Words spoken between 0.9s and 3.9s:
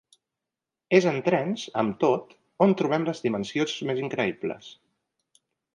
És en trens, amb tot, on trobem les dimensions